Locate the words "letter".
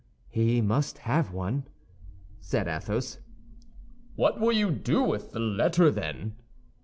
5.39-5.91